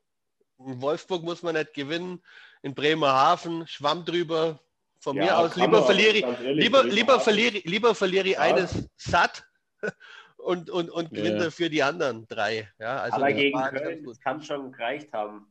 In 0.59 0.81
Wolfsburg 0.81 1.23
muss 1.23 1.41
man 1.41 1.55
nicht 1.55 1.73
gewinnen, 1.73 2.21
in 2.61 2.73
Bremerhaven 2.75 3.67
Schwamm 3.67 4.05
drüber. 4.05 4.59
Von 4.99 5.15
Ja, 5.15 5.23
mir 5.23 5.37
aus 5.39 5.55
lieber 5.55 5.81
verliere, 5.83 6.19
ehrlich, 6.19 6.61
lieber, 6.61 6.83
lieber 6.83 7.19
verliere, 7.19 7.57
lieber 7.63 7.95
verliere 7.95 8.27
ich 8.27 8.33
Ja. 8.35 8.41
eines 8.41 8.87
satt 8.97 9.43
und, 10.37 10.69
und, 10.69 10.91
und 10.91 11.09
gewinne 11.09 11.37
Ja. 11.37 11.43
dafür 11.45 11.69
die 11.69 11.81
anderen 11.81 12.27
drei. 12.27 12.71
Ja, 12.77 13.01
also 13.01 13.15
aber 13.17 13.33
gegen 13.33 13.63
Köln, 13.63 14.19
kann 14.23 14.43
schon 14.43 14.71
gereicht 14.71 15.11
haben. 15.11 15.47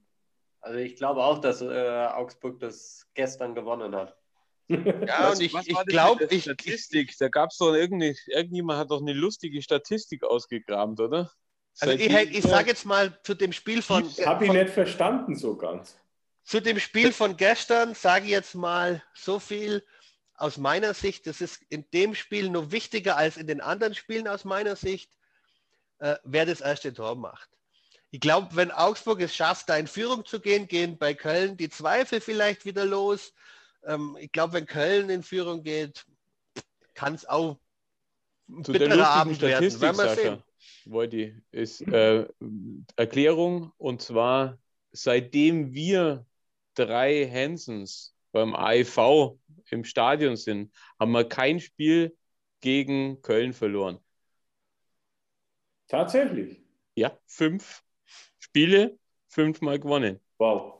Also 0.60 0.78
ich 0.78 0.94
glaube 0.94 1.24
auch, 1.24 1.38
dass 1.40 1.62
äh, 1.62 2.06
Augsburg 2.12 2.60
das 2.60 3.08
gestern 3.14 3.56
gewonnen 3.56 3.96
hat. 3.96 4.16
Ja, 5.06 5.30
und 5.30 5.40
ich, 5.40 5.52
was 5.52 5.66
ich 5.66 5.76
glaube, 5.86 6.26
ich, 6.30 6.44
Statistik. 6.44 7.12
Da 7.18 7.28
gab 7.28 7.50
es 7.50 7.58
doch 7.58 7.74
irgendwie, 7.74 8.16
irgendjemand 8.26 8.78
hat 8.78 8.90
doch 8.90 9.00
eine 9.00 9.12
lustige 9.12 9.60
Statistik 9.62 10.22
ausgegraben, 10.24 10.96
oder? 10.98 11.32
also 11.80 11.94
ich, 11.94 12.06
ich 12.06 12.44
wir- 12.44 12.50
sage 12.50 12.68
jetzt 12.68 12.84
mal 12.84 13.18
zu 13.24 13.34
dem 13.34 13.52
Spiel 13.52 13.82
von, 13.82 14.04
Habe 14.24 14.44
ich 14.44 14.50
von 14.50 14.56
nicht 14.58 14.70
verstanden 14.72 15.34
so 15.34 15.56
ganz. 15.56 15.96
Zu 16.44 16.60
dem 16.60 16.78
Spiel 16.78 17.12
von 17.12 17.36
gestern 17.36 17.94
sage 17.94 18.26
ich 18.26 18.30
jetzt 18.30 18.54
mal 18.54 19.02
so 19.14 19.38
viel 19.38 19.84
aus 20.34 20.56
meiner 20.56 20.94
Sicht. 20.94 21.26
Das 21.26 21.40
ist 21.40 21.60
in 21.68 21.84
dem 21.92 22.14
Spiel 22.14 22.48
noch 22.48 22.70
wichtiger 22.70 23.16
als 23.16 23.36
in 23.36 23.46
den 23.46 23.60
anderen 23.60 23.94
Spielen 23.94 24.26
aus 24.26 24.44
meiner 24.44 24.76
Sicht, 24.76 25.10
äh, 25.98 26.16
wer 26.24 26.46
das 26.46 26.60
erste 26.60 26.92
Tor 26.92 27.14
macht. 27.16 27.48
Ich 28.10 28.20
glaube, 28.20 28.56
wenn 28.56 28.70
Augsburg 28.72 29.20
es 29.20 29.36
schafft, 29.36 29.68
da 29.68 29.76
in 29.76 29.86
Führung 29.86 30.24
zu 30.24 30.40
gehen, 30.40 30.66
gehen 30.66 30.98
bei 30.98 31.14
Köln 31.14 31.56
die 31.56 31.68
Zweifel 31.68 32.20
vielleicht 32.20 32.64
wieder 32.64 32.84
los. 32.84 33.32
Ähm, 33.84 34.16
ich 34.20 34.32
glaube, 34.32 34.54
wenn 34.54 34.66
Köln 34.66 35.10
in 35.10 35.22
Führung 35.22 35.62
geht, 35.62 36.04
kann 36.94 37.14
es 37.14 37.26
auch 37.26 37.58
ein 38.48 38.64
Zu 38.64 38.72
der 38.72 38.80
bitterer 38.80 38.96
lustigen 38.96 39.20
Abend 39.20 39.40
werden. 39.42 39.70
Statistik, 39.70 39.82
Werden 39.82 39.96
wir 39.96 40.14
sehen. 40.14 40.24
Sascha, 40.24 40.44
Wolti, 40.86 41.42
ist 41.50 41.80
äh, 41.82 42.26
Erklärung 42.96 43.72
und 43.78 44.02
zwar 44.02 44.58
seitdem 44.92 45.72
wir 45.72 46.26
drei 46.74 47.28
Hansons 47.28 48.14
beim 48.32 48.54
AIV 48.54 49.38
im 49.70 49.84
Stadion 49.84 50.36
sind, 50.36 50.72
haben 50.98 51.12
wir 51.12 51.24
kein 51.24 51.60
Spiel 51.60 52.16
gegen 52.60 53.22
Köln 53.22 53.52
verloren. 53.52 53.98
Tatsächlich. 55.88 56.62
Ja, 56.94 57.18
fünf 57.26 57.82
Spiele, 58.38 58.98
fünfmal 59.28 59.78
gewonnen. 59.78 60.20
Wow. 60.38 60.79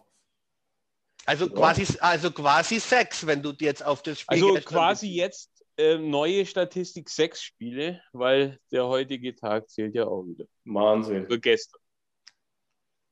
Also 1.26 1.48
quasi, 1.48 1.86
also 2.00 2.30
quasi 2.30 2.78
sechs, 2.80 3.26
wenn 3.26 3.42
du 3.42 3.52
jetzt 3.60 3.84
auf 3.84 4.02
das 4.02 4.20
Spiel 4.20 4.42
Also 4.42 4.54
quasi 4.64 5.06
beziehst. 5.06 5.18
jetzt 5.18 5.64
äh, 5.76 5.96
neue 5.98 6.44
Statistik 6.46 7.08
sechs 7.08 7.42
Spiele, 7.42 8.00
weil 8.12 8.58
der 8.72 8.86
heutige 8.86 9.34
Tag 9.34 9.68
zählt 9.68 9.94
ja 9.94 10.06
auch 10.06 10.22
wieder. 10.24 10.44
Wahnsinn. 10.64 11.26
Oder 11.26 11.38
gestern. 11.38 11.80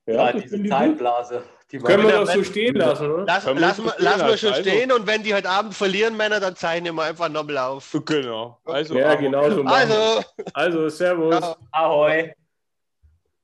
Ja, 0.06 0.14
Ja, 0.14 0.32
das 0.32 0.42
diese. 0.42 0.64
Zeitblase. 0.64 1.44
Die 1.70 1.78
Können 1.78 2.04
wir 2.06 2.12
doch 2.24 2.32
so 2.32 2.42
stehen 2.42 2.74
lassen, 2.76 3.10
oder? 3.10 3.24
Lass, 3.26 3.44
wir 3.46 3.54
lass, 3.54 3.76
so 3.76 3.82
mal- 3.82 3.92
stehen 3.92 4.04
lass 4.04 4.18
mal 4.18 4.24
lassen, 4.30 4.38
schon 4.38 4.52
also. 4.54 4.70
stehen 4.70 4.92
und 4.92 5.06
wenn 5.06 5.22
die 5.22 5.34
heute 5.34 5.50
Abend 5.50 5.74
verlieren, 5.74 6.16
Männer, 6.16 6.40
dann 6.40 6.56
zeichnen 6.56 6.94
wir 6.94 7.02
einfach 7.02 7.28
nochmal 7.28 7.58
auf. 7.58 7.94
Genau. 8.06 8.58
Also, 8.64 8.96
Ja, 8.96 9.14
genau 9.16 9.50
so 9.50 9.62
machen 9.62 9.88
wir. 9.90 9.96
Also, 9.98 10.24
Also, 10.54 10.88
Servus. 10.88 11.34
Ja. 11.38 11.56
Ahoi. 11.72 12.32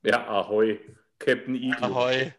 Ja, 0.05 0.27
ahoi. 0.27 0.81
Captain 1.19 1.55
Eagle. 1.55 1.85
ahoi. 1.85 2.33